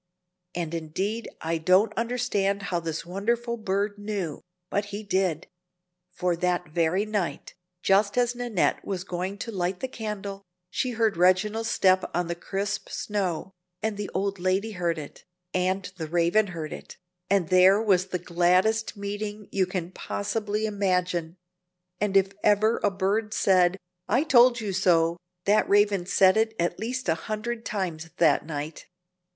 And 0.55 0.73
indeed 0.73 1.29
I 1.41 1.59
don't 1.59 1.93
understand 1.95 2.63
how 2.63 2.79
this 2.79 3.05
wonderful 3.05 3.55
bird 3.55 3.99
knew, 3.99 4.41
but 4.71 4.85
he 4.85 5.03
did; 5.03 5.45
for 6.09 6.35
that 6.37 6.69
very 6.69 7.05
night, 7.05 7.53
just 7.83 8.17
as 8.17 8.33
Nannette 8.33 8.83
was 8.83 9.03
going 9.03 9.37
to 9.37 9.51
light 9.51 9.79
the 9.79 9.87
candle, 9.87 10.41
she 10.71 10.93
heard 10.97 11.17
Reginald's 11.17 11.69
step 11.69 12.03
on 12.15 12.25
the 12.25 12.33
crisp 12.33 12.89
snow, 12.89 13.51
and 13.83 13.95
the 13.95 14.09
old 14.11 14.39
lady 14.39 14.71
heard 14.71 14.97
it, 14.97 15.23
and 15.53 15.85
the 15.97 16.07
Raven 16.07 16.47
heard 16.47 16.73
it, 16.73 16.97
and 17.29 17.49
there 17.49 17.79
was 17.79 18.07
the 18.07 18.17
gladdest 18.17 18.97
meeting 18.97 19.49
you 19.51 19.67
can 19.67 19.91
possibly 19.91 20.65
imagine; 20.65 21.37
and 21.99 22.17
if 22.17 22.31
ever 22.43 22.81
a 22.83 22.89
bird 22.89 23.35
said 23.35 23.77
"I 24.09 24.23
told 24.23 24.59
you 24.61 24.73
so," 24.73 25.17
that 25.45 25.69
Raven 25.69 26.07
said 26.07 26.37
it 26.37 26.55
at 26.59 26.79
least 26.79 27.07
a 27.07 27.13
hundred 27.13 27.65
times 27.65 28.09
that 28.17 28.43
night. 28.47 28.87